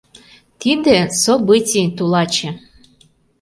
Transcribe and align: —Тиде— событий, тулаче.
—Тиде— 0.61 0.97
событий, 1.23 1.87
тулаче. 1.97 2.49